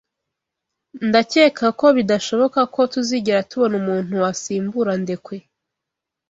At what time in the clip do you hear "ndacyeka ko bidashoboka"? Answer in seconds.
1.07-2.59